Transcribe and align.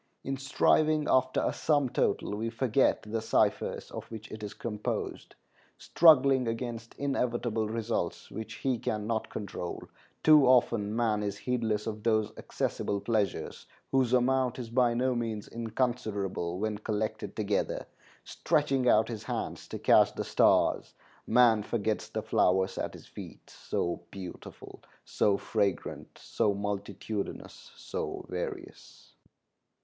In 0.23 0.35
striving 0.35 1.07
after 1.07 1.41
a 1.45 1.53
sum 1.53 1.87
total, 1.87 2.35
we 2.35 2.49
forget 2.49 3.03
the 3.03 3.21
ciphers 3.21 3.91
of 3.91 4.05
which 4.05 4.31
it 4.31 4.41
is 4.41 4.55
composed; 4.55 5.35
struggling 5.77 6.47
against 6.47 6.95
inevitable 6.95 7.67
results 7.69 8.31
which 8.31 8.55
he 8.55 8.79
can 8.79 9.05
not 9.05 9.29
control, 9.29 9.83
too 10.23 10.47
often 10.47 10.95
man 10.95 11.21
is 11.21 11.37
heedless 11.37 11.85
of 11.85 12.01
those 12.01 12.31
accessible 12.39 12.99
pleasures 12.99 13.67
whose 13.91 14.11
amount 14.11 14.57
is 14.57 14.71
by 14.71 14.95
no 14.95 15.13
means 15.13 15.47
inconsiderable 15.47 16.57
when 16.57 16.79
collected 16.79 17.35
together; 17.35 17.85
stretching 18.23 18.89
out 18.89 19.07
his 19.07 19.25
hands 19.25 19.67
to 19.67 19.77
catch 19.77 20.15
the 20.15 20.23
stars, 20.23 20.95
man 21.27 21.61
forgets 21.61 22.09
the 22.09 22.23
flowers 22.23 22.79
at 22.79 22.95
his 22.95 23.05
feet, 23.05 23.51
so 23.51 24.01
beautiful, 24.09 24.81
so 25.05 25.37
fragrant, 25.37 26.09
so 26.17 26.55
multitudinous, 26.55 27.71
so 27.75 28.25
various." 28.29 29.13